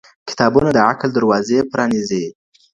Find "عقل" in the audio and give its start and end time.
0.89-1.09